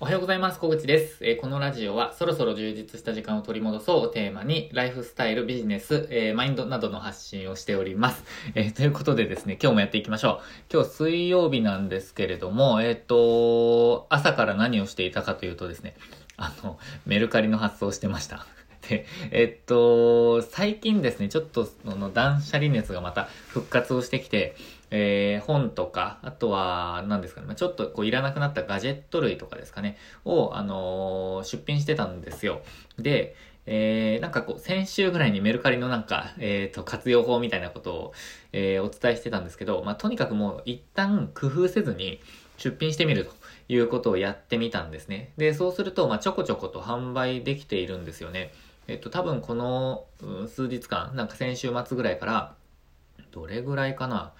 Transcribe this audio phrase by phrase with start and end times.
[0.00, 0.60] おはようございます。
[0.60, 8.22] 小口です、えー、このラジオはそろそろ充実した時間を取り戻そうをテーマにライフスタイル、ビジネス、えー、マインドなどの発信をしております。
[8.54, 10.40] えー、ということでですね、今日もやっていきましょ
[10.70, 10.72] う。
[10.72, 15.96] 今日水曜日なんですけれども、えっ、と、朝から何をしていたかというとですね、
[16.36, 18.46] あの、メルカリの発送してました。
[18.88, 24.54] で、えっと、最近ですね、ちょっとその断捨離熱がまた復活をしてきて、
[24.90, 32.62] えー、本とか、あとは、何ですかね、まあちょっとこういらなくなったガジェット類とかですかね、を、あのー、出品してたんですよ。
[32.98, 33.34] で、
[33.70, 38.12] えー、なんかこう、先週ぐらいにメルカリのなんか、えっ、ー、と、活用法みたいなことを、
[38.52, 42.22] えー、お伝えしてたんですけど、まあ、とにかくもう一旦工夫せずに
[42.56, 43.32] 出品してみると
[43.68, 45.32] いうことをやってみたんですね。
[45.36, 48.54] で、そうすると、まあ、ちょこちょこと販売できているんですよね。
[48.86, 50.06] えっと、多分この、
[50.48, 52.54] 数日間、なんか先週末ぐらいから、
[53.32, 54.32] どれぐらいかな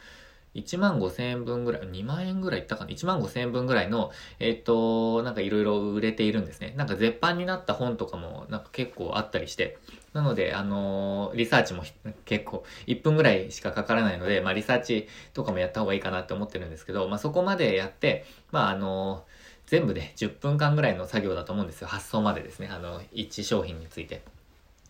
[0.55, 6.75] 1万5千円分ぐらい、2万円ぐらいいったかな ?1 万5千円分ぐらいの、えっ、と、なんかいろいろ売れているんですね。
[6.77, 9.79] なんか絶版になった本とかもなんか結構あったりして。
[10.13, 11.85] なので、あのー、リサーチも
[12.25, 19.23] 結構1分ぐらいしかかからないので、まあリサーチとかもやった方がいいかなって思ってるんですけど、まあそこまでやって、まああのー、
[19.67, 21.89] 全部で10分間ぐらいの作業だと思うんですよ。
[21.89, 22.69] 発送までですね。
[22.73, 24.23] あの、1商品について。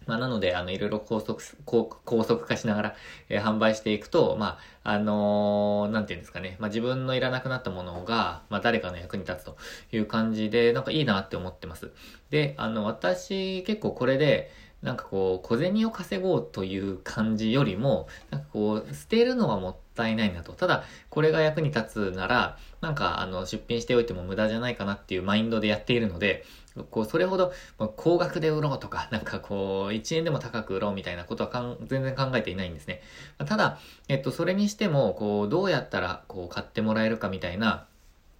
[0.08, 2.96] まあ、なので、あの、いろいろ高速、高速化しながら、
[3.28, 9.58] えー、販売していくと、まあ、あのー、なんていうんですかね、まあ、自分のいらなくなったものが、まあ、誰かの役に立つと
[9.92, 11.90] いう感じで、なんかいいなって思ってます。
[12.30, 14.50] で、あの、私、結構これで、
[14.82, 20.52] なんかこう、小銭を稼ごうという感じよりも、なんかこう、捨てるのはもったいないなと。
[20.52, 26.44] ただ、これが役に立つなら、なんかあの、出品しておいても無駄じゃないかなっていうマインドでやっているので、
[26.90, 27.52] こう、それほど、
[27.96, 33.00] 高額で売ろうとか、なんかこう、1円でも高く売ろうみたいなことはかん全然考えていないんですね。
[33.44, 37.87] ただ、えっと、それにしても、こう、どうやったら、こう、買ってもらえるかみたいな、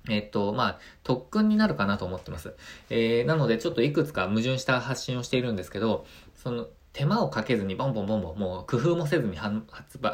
[0.09, 2.55] えっと、まあ、特訓になるかなと思ってます。
[2.91, 10.13] えー、なので、ちょっといくつか矛盾した発信をしているんですけど、その、手間をかけずにボンボンボンボン、もう工夫もせずに発売、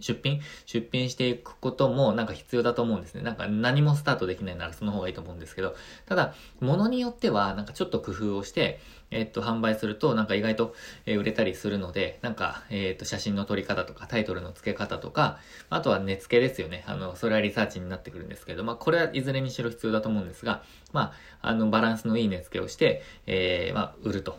[0.00, 3.22] 出品出品していくこともなんか必要だと思うんですね。
[3.22, 5.74] なんか何もスタートできないならその方がいいと思うんですけど、
[6.06, 8.80] ただ、ものによってはなんかちょっと工夫をして、
[9.10, 10.74] えっと、販売するとなんか意外と、
[11.06, 15.38] え売れたりするので、なんか、えっと、写真の撮り方とかタイトルの付け方とか、
[15.70, 16.84] あとは値付けですよね。
[16.86, 20.62] あの、それはリサーチになってくるんですけど、まあ、これはいずれにしろ必要だと思うんですが、
[20.92, 24.38] まあ、あの、バランスのいい値付けをして、えー、まあ、売ると。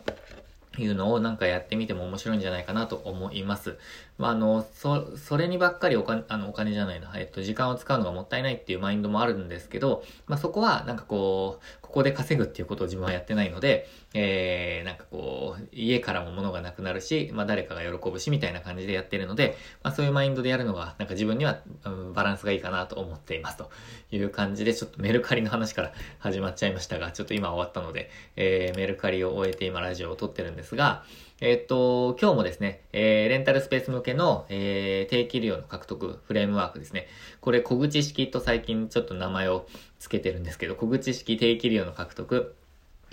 [0.78, 3.78] いうのをなんかやってみても面白いんじゃないかなと思います。
[4.20, 23.70] まあ、あの、そ、それにばっかりお金、あの、お金じゃないな、えっと、時間を使うのがもったいないっていうマインドもあるんですけど、まあ、そこはなんかこう、ここで稼ぐっていうことを自分はやってないので、えー、なんかこう、家からも物がなくなるし、まあ、誰かが喜ぶし、みたいな感じでやってるので、まあ、そういうマインドでやるのが、なんか自分には、うん、バランスがいいかなと思っていますと。
[24.12, 31.04] いう感じで、ちょっとメルカリの話から始まっちゃいましたが、ちょっと今終わったので、えー、メルカリを終えて今ラジオを撮ってるんですが、
[31.42, 37.06] えっと、今日もですね、えー、レンタルスペース向けの、えー、定期利用の獲得フレームワークですね。
[37.40, 39.66] これ、小口式と最近ちょっと名前を
[40.00, 42.56] 付けてるんですけど、小口式定期利用の獲得、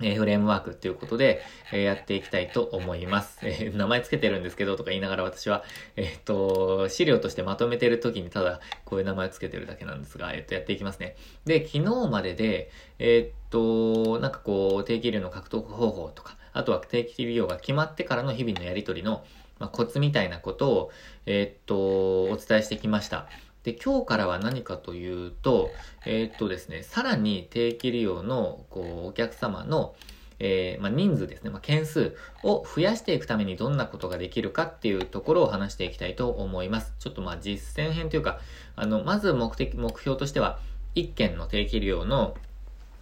[0.01, 3.39] えー、フレームワークっていうことで、えー、やっていきたいと思います。
[3.43, 5.63] えー、名前つけてるんですけどとか言いながら私は、
[5.95, 11.15] えっと、資料としてまとめてる時にただこういう名前をつけてるだけなんですが、えっと、やっていきますね。
[11.45, 19.23] で、昨日までで、えっと、なんかこう、定期利用の獲得方法とか、あとは定期利用が決まってからの日々のやりとりの、
[19.59, 20.91] まあ、コツみたいなことを、
[21.25, 23.27] えー、っと、お伝えしてきました。
[23.63, 25.71] で、今日からは何かというと、
[26.05, 29.95] えー、っとですね、さらに定期利用の、こう、お客様の、
[30.39, 36.93] えー、まあ、人数ですね、まあ、件数を増やしていくためにどんなことができるかっていうところを話していきたいと思います。
[36.99, 38.39] ちょっとまあ実践編というか、
[38.75, 40.59] あの、まず目的、目標としては、
[40.95, 42.35] 1件の定期利用の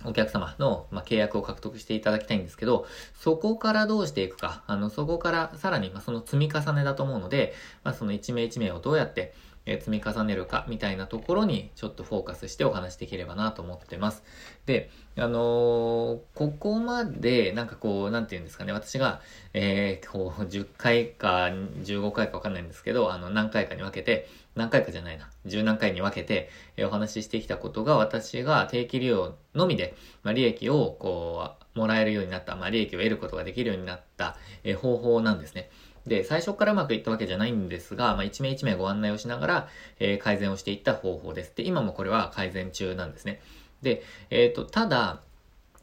[0.05, 9.33] お客様の、ま、契約を獲得していただきたいんですけど、そこからどうしていくか、あの、そこからさらに、ま、その積み重ねだと思うので、ま、その一名一名をどうやって、
[9.65, 14.23] え積み重ねるかみたいなところにちょっとフォーカスしてお話しできればなと思ってます。
[14.65, 19.21] で、あのー、ここまでなんかこう、なんて言うんですかね、私が、
[19.53, 21.49] えー、こう、10回か
[21.83, 35.69] 15回かわかんないんですけど、あの、何回かに分けて、何回かじゃないな、十何回に分けて、えー、お話ししてきたことが、私が定期利用のみで、まあ、利益をこう、もらえるようになった、まあ、利益を得ることができるようになった、えー、方法なんですね。
[36.07, 39.67] で、最初からうまくいったわけじゃないんですが、まあ、一名一名ご案内をしながら、
[39.99, 41.53] えー、改善をしていった方法です。
[41.55, 43.41] で、今もこれは改善中なんですね。
[43.81, 45.21] で、えっ、ー、と、ただ、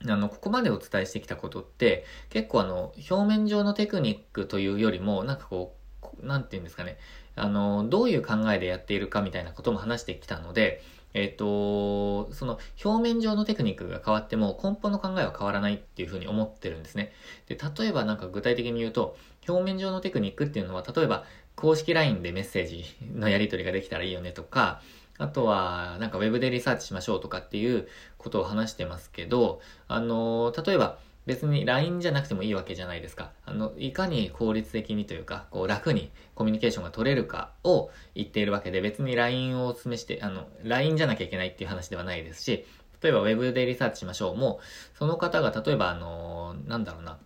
[0.07, 5.77] あの、ここまでお伝えしてきたことって、結構あの、表面上のテクニックというよりも、なんかこ
[6.23, 6.99] う、なんて言うんですかね、
[7.37, 10.83] あの、どういう考えでやっているかみたいなことも話してきたので、
[11.15, 17.13] えっ、と、その表面上のテクニックが変わっても根本の考えは変わらないっていうふうに思ってるんですね。
[17.47, 19.17] で、例えばなんか具体的に言うと、
[19.49, 21.25] 表面上のテクニックっていうのは、例えば
[21.55, 24.81] 公式 LINE でメッセージのやり取りができたらいいよねとか、
[25.19, 27.87] あとは、なんか Web でリサーチしましょうとかっていう
[28.19, 33.33] ことを話してますけど、あの、例えば、別に LINE じゃなくてもいいわけじゃないですか。
[33.45, 42.65] あの、いかに効率的にというか、こう楽にコミュニケーションが取れるかを言っているわけで、別に LINE をお勧めして、あの、LINE じゃなきゃいけないっていう話ではないですし、
[43.01, 47.19] 例えば Web でリサーチしましょうもう、その方が例えばあの、なんだろうな、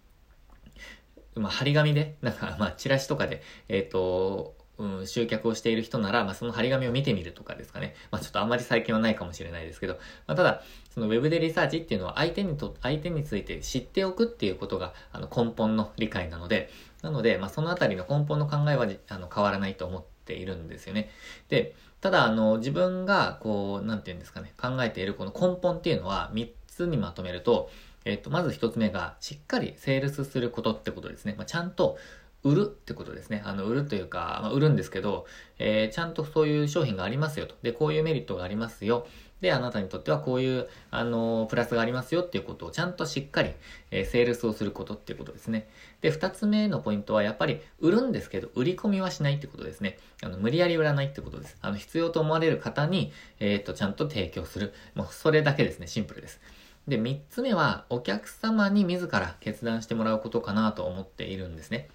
[1.36, 7.94] まあ、張り紙で、なんか、まあ、チラシとかで、えっ、ー、と、うん、集客をしている人なら、まあ、その張り紙を見てみるとかですかね。
[8.10, 9.94] まあ、ちょっとあんまり最近はないかもしれないですけど、
[10.26, 10.62] まあ、ただ、
[10.92, 16.70] そのウェブでリサーチっていうのは相手にと、相手について知っておくっていうことが、あの、根本の理解なので、
[17.02, 21.10] なので、まあ、そのあたりの根本の考えは、あの、変わらないと思っているんですよね。
[21.48, 27.70] で、ただ、あの、自分が、こう、なんていうんですかね、考えているこの根本っていうのは、3つにまとめると、
[28.04, 31.34] えっと、まず1つ目が、しっかりセールスすることってことですね。
[31.36, 31.98] まあ、ちゃんと、
[32.42, 33.42] 売るってことですね。
[33.44, 35.26] あの、売るというか、まあ、売るんですけど、
[35.58, 37.54] えー、ちゃんとそういう商品がありますよと。
[37.62, 39.06] で、こういうメリットがありますよ。
[39.40, 43.50] で、あなたにとってはこういう、あの、プラスがありますよっていうことをちゃんとしっかり、
[43.90, 45.68] えー、セールスをすることっていうことですね。
[46.00, 49.98] で、二つ目のポイントはやっぱり売るんですけど、売り込みはしないってことですね。
[50.22, 51.58] あの、無理やり売らないってことです。
[51.60, 54.72] あの、必要と思われる方に、えっ、と、ちゃんと提供する。
[54.94, 55.86] もう、それだけですね。
[55.86, 56.40] シンプルです。
[56.88, 61.88] で、三つ目は、お客様に自ら決断してもらうことかなと思っているんですね。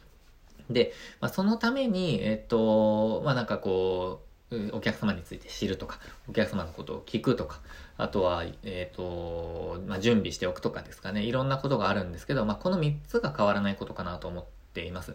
[0.73, 4.21] で、まあ、そのために、えっと、まあ、なんかこ
[4.51, 7.59] う、お客様について知るとか、お客様のことを聞くとか、
[7.97, 15.11] あとは、えっ、と、まあ、準備しておくとかですかね、いろんなことがあるんですけど、まあ、この3つが変わらないことかなと思っています。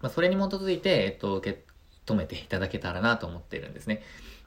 [0.00, 1.64] まあ、それに基づいて、えっと、受け
[2.06, 4.02] 止めていただけたらなと思っているんですね。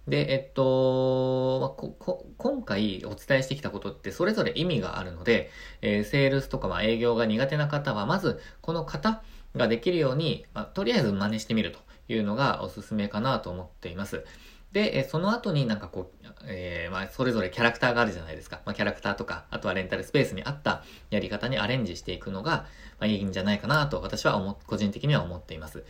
[0.07, 5.49] で、えっと、まあ、ここ今回お伝えしてきたことってそれぞれ意味があるので、
[5.81, 9.23] えー、セールスとかま営業が苦手な方は、まずこの型、
[9.55, 14.25] ができるように、まあ、とりあえず真似してみるというのがおすすめかなと思っています。
[14.71, 18.61] で、その後になんかこう、えー、まあ、それぞれキャラクターがあるじゃないですか。
[18.65, 22.65] まあ、キャラクターとか、あとはレンタルスペースに合ったやり方にアレンジしていくのが、
[22.99, 25.83] まあ、いいんじゃないかなと私は思、個人的には思っています。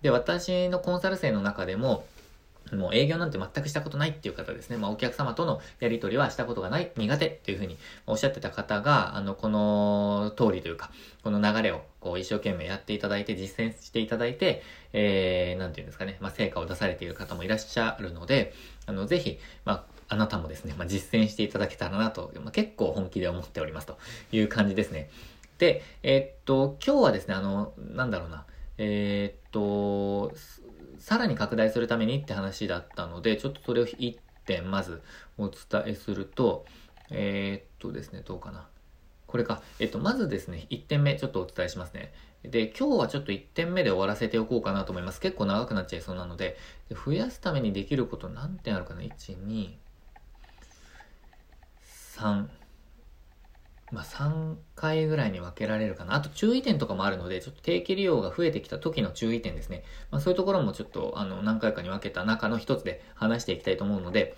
[0.00, 2.06] で、私のコンサル生の中でも、
[2.76, 4.76] もう営業なんて全くしたことないっていう方ですね。
[4.76, 7.76] まあお客様とのやり取りはしたことがない、苦手っていうふうに
[8.06, 10.90] おっしゃってた方が、あの、この通りというか、
[11.22, 18.54] この流れをこう一生懸命やっていただいて、実践していただいて、えー、なんていうんですかね、まあ成果を出されている方もいらっしゃるので、
[18.86, 23.98] あの、ぜひ、まあ、あなたもですね、まあ、実践していただけたらなと、まあ、結構本気で思っておりますと
[24.30, 25.08] いう感じですね。
[25.56, 28.44] で、えー、っと、今日はですね、あの、なんだろうな、
[28.76, 30.34] えー、っと、
[31.02, 34.16] さらに拡大するためにって話だったので、ちょっとそれを1
[34.46, 35.02] 点まず
[35.36, 36.64] お伝えすると、
[37.10, 38.68] えー、っとですね、どうかな。
[39.26, 39.62] これか。
[39.80, 42.12] えっと、まずですね、1点目ちょっとお伝えしますね。
[42.44, 45.20] で、今日はちょっと1点目で終わらせておこうかなと思います。
[45.20, 46.56] 結構長くなっちゃいそうなので、
[46.88, 49.10] で増やすためにできること何点あるかな ?1、
[49.44, 49.70] 2、
[52.16, 52.46] 3、
[53.92, 56.14] まあ、3回ぐらいに分けられるかな。
[56.14, 59.84] あと注意点とかもあるので、ちょっと定期利用が増えてきた時の注意点ですね。
[60.10, 64.34] まあ、そういうところもちょっと、あの、何回かに分けた中の一つで話していきたいと思うので、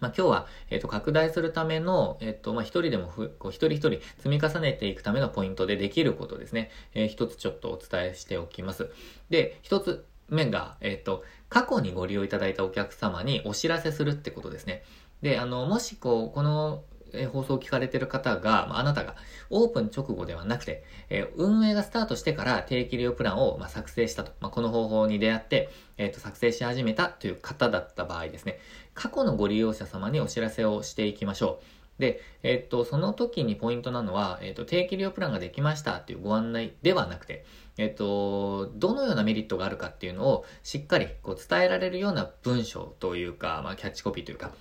[0.00, 6.70] まあ、今日は、えっ、ー、と、拡大するための、えっ、ー、と、まあ、一人でもふ、こう、一人一人積み重ねていくためのポイントでできることですね。
[6.94, 8.90] えー、一つちょっとお伝えしておきます。
[9.28, 14.82] で、一つ目が、えっ、と、過去にご利用いただいたお客様にお知らせするってことですね。
[15.22, 19.16] で、あの、もしこう、このえ放送を聞かれてる方が、まあ、あなたが
[19.50, 24.32] オープン直後ではなくて、えー、運営がスタートしてから定期利用プランを、まあ、作成したと。
[24.40, 28.58] まあ、この方法に出会って、えっ、ー、と、作成し始めたという方だった場合ですね、
[28.94, 31.78] 過去のご利用者様にお知らせをしていきましょう。
[31.98, 37.44] で、えっ、ー、と、その時にポイントなのは、えっ、と、定期利用プランができましたっていうご案内ではなくて、
[37.76, 44.52] えっ、と、どのようなメリットがあるかっていうのをしっかりこう伝えられるような文章というか、まあ、キャッチコピーというか、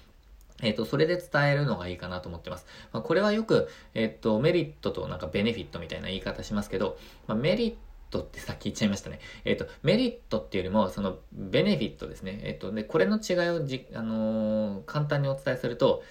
[0.61, 2.65] えっ、と、それで伝えるのがいいかなと思ってます。
[2.91, 6.97] まあ、これはよく、えっ、と、メリットとなんかベネフィットみたいな言い方しますけど、
[7.27, 7.75] まあ、メリッ
[8.09, 9.19] トってさっき言っちゃいましたね。
[9.45, 12.41] えっ、と、メリットっていうよりも、その、ベネフィットですね。
[12.43, 16.03] えっ、と、で、これの違いをじ、あのー、簡単にお伝えすると、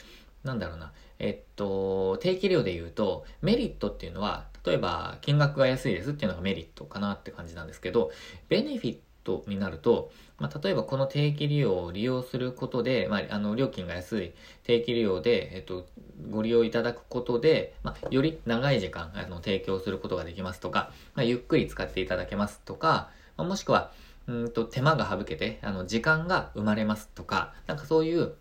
[0.45, 0.93] なんだろうな。
[1.19, 8.11] えっと、定期料で言うと、メリットっていうのは、例えば、金額が安いですっていうのがメリットかなって感じなんですけど、
[8.49, 15.87] ベネフィッとになると、まあ、例えばこの定期利用を利用することで、まあ、あの、料金が安い定期利用で、えっと、
[16.31, 23.91] ご利用いただくことで、まあ、より長い時間、あの、提供することができますとか、まあ、ゆっくり使っていただけますとか、まあ、もしくは、
[24.29, 28.35] うんと、手間が省けて、あの、時間が生まれますとか、なんかそういう、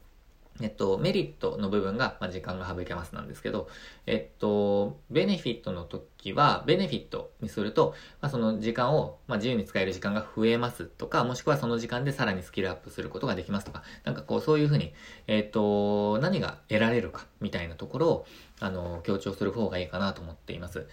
[0.62, 3.67] えっと、メリットの部分が、まあ、時間が省けますなんですけど、
[4.05, 14.93] えっと、ベネフィットの時は、ベネフィットにすると、まあ、その時間を、まあ、自由に使える時間が増えますとか、もしくはその時間でさらにスキルアップすることができますとか、なんかこう、そういうふうに、
[15.27, 18.25] えっと、何が得られるか、みたいなところを、
[18.62, 20.88] あの、強調する方がいいかなと思っています。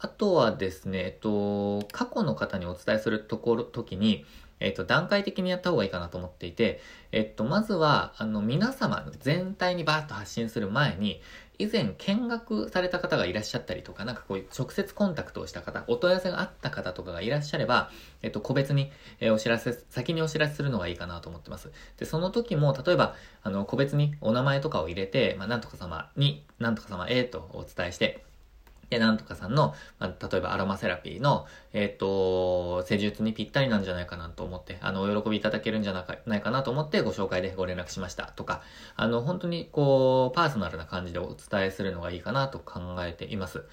[0.00, 4.24] あとはですね、えっと、過去の方にお伝えするところ、時に、
[4.60, 6.80] えっと、段階的にやった方がいいかなと思っていて、
[7.12, 11.20] えっと、まずは、あの、皆様全体にバーッと発信する前に、
[11.58, 17.90] 以前見学された方がいらっしゃったりとか、なんかこういう直接コンタクトをした方、お問い合わせがあった方とかがいらっしゃれば、
[18.22, 21.70] えっと、個別に、えお知らせ、先にお知らせするのがいいかなと思ってます。
[21.96, 28.24] で、その時も、例えば、あの、個別にお名前とかを入れて、まあ、なんとか様に、なんとか様へとお伝えして、
[28.94, 35.92] で、なんとかさんの、まあ、例えばアロマセラピーの、えっ、ー、と、施術にぴったりなんじゃないかなと思って、あの、お喜びいただけるんじゃ
[36.26, 38.62] ないかなと思ってご紹介でご連絡しましたとか、
[38.94, 43.64] あの、本当にこう、パーソナルな感じでお伝えするのがいいかなと考えています。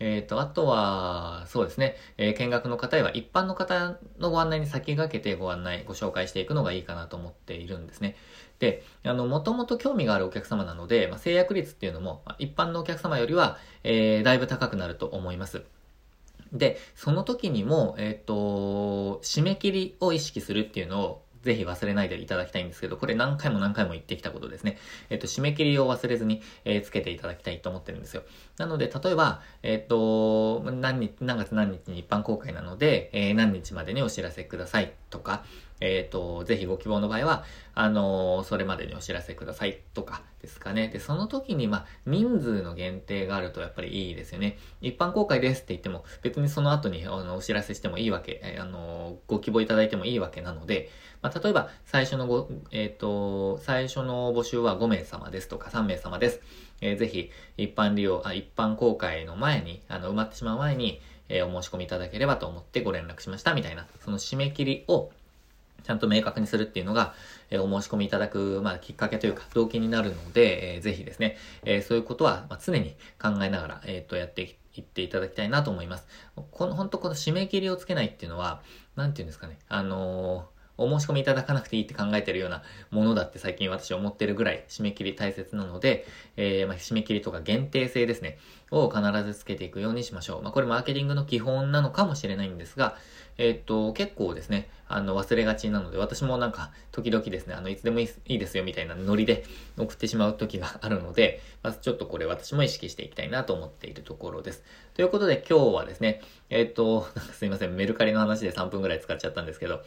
[0.00, 8.16] えっ、ー、と、あとは、そうですね、えー、見学の方へは一般の方のご案内に先駆けてご案内、ご紹介していくのがいいかなと思っているんですね。
[8.58, 15.62] で、あの、もともと興味があるお客様なので、まあ、制約率っていうのも、まあ、一般のお客様よりは、えー、だいぶ高くなると思います。
[16.52, 24.78] で、その時にも、えっ、ー、と、締め切りを意識するっていうのをぜひ忘れないでいただきたいんですけど、これ何回も何回も言ってきたことですね。
[25.10, 28.22] えっ、と、締め切りを忘れずに、えー、つけていただきたいと思ってるんですよ。
[28.56, 35.44] なので、例えば、えっ、と、何日、何月何日に一般公開なので、え、何日までにお知らせくださいとか、
[35.80, 40.88] えっ、と、ぜひご希望の場合は、あのそれまでにお知らせくださいとかですかね。
[40.88, 44.58] で、その時に、まあ、人数の限定があるとやっぱりいいですよね。
[44.80, 50.90] 一般公開ですって言っても、別にその後にあのお知らせしてもいいわけ、えあのご希望いただいてもいいわけなので、
[51.24, 56.42] まあ、例えば、最初のご、えっ、と、最初の募集は5名様ですとか3名様です。
[56.82, 61.00] えー、ぜひ、一般利用、あ、一般公開の前に、あの、埋まってしまう前に、
[61.30, 65.10] えー、お申し込みいただければと思ってご連絡しました、みたいな、その締め切りを、
[65.84, 67.14] ちゃんと明確にするっていうのが、
[67.50, 76.06] えー、お申し込みいただく、まあ、きっかけというか、動機になるので、えー、ぜひですね、えー、そういうことは、まあ、常に考えながら、えっ、と、やっていっていただきたいなと思います。
[76.34, 78.62] この、本当この締め切りをつけないっていうのは、
[78.96, 88.38] なんていうんですかね、あのお申し込みいただかなくていいって考えてるようなものだって最近私思ってるぐらい締め切り大切なので、えー、ま、締め切りとか限定性ですね、
[88.70, 90.42] を必ずつけていくようにしましょう。
[90.42, 92.96] まあ、これマーケティングの基本なのかもしれないんですが、
[93.36, 99.44] えー、っと、結構ですね、あの、忘れがちなので、私もなんか、時々ですね、あの、いつでもいいですよみたいなノリで
[99.76, 104.62] 送ってしまう時があるので、まずちょっとこれ私も意識していきたいなと思っているところです。
[104.94, 109.82] ということで今日はですね、えー、っと、すいません、メルカリの話で3分くらい使っちゃったんですけど、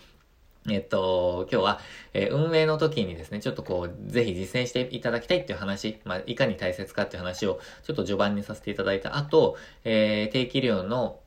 [0.70, 1.80] えっと、今日は、
[2.14, 9.56] えー、運営の時にですね、ちょっとこう、ぜひ実践していただきたいっていう話、まあ、いかに大切かっていう話を、ちょっと序盤にさせていただいた後、
[9.86, 11.20] えー、定期量の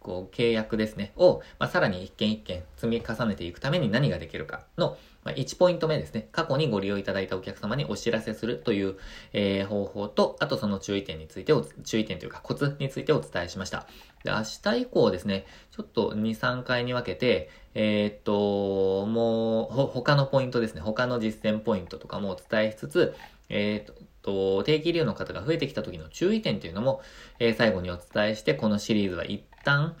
[0.00, 6.28] こう、契約ですね、を、まあ、さらに一件一件積み重ねていくために何ができるかの、まあ、1ポイント目ですね。
[6.32, 8.96] 過去にご利用いただいたお客様にお知らせするという、
[9.32, 13.86] えー、方法と、あとその注意点についてを、注意点というかコツについてお伝えしました。
[14.24, 23.14] で、明日以降ですね、ちょっと2、3回に分けて、えー、っと、もう、ほ、他のポイントですね、他の実践ポイントとかもお伝えしつつ、
[23.48, 27.00] えー、っと、定期利用の方が増えてきた時の注意点というのも、
[27.38, 29.94] えー、最後にお伝えして、このシリーズは一旦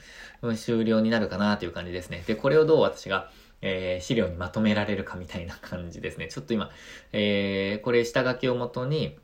[0.56, 2.24] 終了になるかなという感じですね。
[2.26, 6.28] で、これをどう私が、えー、資料にまとめられるかみたいな感じですね。
[6.28, 6.70] ちょっと今、
[7.12, 9.18] えー、これ下書きをもとに、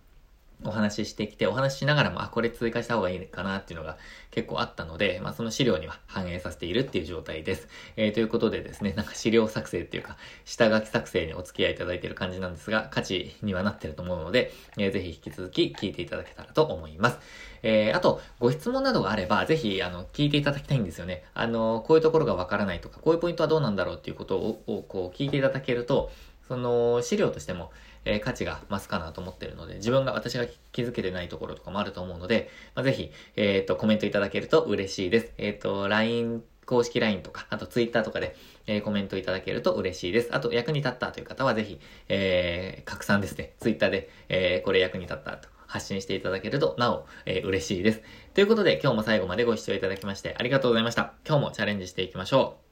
[0.65, 3.99] お話ししてきて、お話ししながらも、あ、これ追加した方がいいかなっていうのが
[4.31, 7.69] 結構あったので、まあその資料には反映させているっていう状態です。
[7.97, 17.19] えー、ということでですね、なんか資料作成っていうか、下書き作成にお付き合いいただいている感じなんですが、価値にはなってると思うので、えー、ぜひ引き続き聞いていただけたらと思います。
[17.63, 21.25] えー、あと、ご質問などがあれば、ぜひ、あの、聞いていただきたいんですよね。
[21.33, 26.11] あの、こういうところがわからないとか、こういうポイントはどうなんだろうっていうことを、をこう、聞いていただけると、
[26.49, 27.73] その、資料としても、
[28.05, 35.33] えー、価値が増すかなと思ってるので、自分が、私が気づけてないところとかもあると思うので、まあ、ぜひ、えっ、ー、と、コメントいただけると嬉しいです。
[35.39, 38.37] えっ、ー、と、LINE 公式 LINE とか、あと Twitter とかで、
[38.67, 40.31] えー、コメントいただけると嬉しいです。
[40.33, 43.55] あと、役に立ったという方はぜひ、えー、拡散ですね。
[43.61, 48.03] Twitter で、えー、これ役に立ったと発信していただけると、なお、えー、嬉しいです。
[48.35, 51.15] ということで、今日も最後までご視聴いただきましてありがとうございました。
[51.27, 52.64] 今日もチャレンジしていきましょう。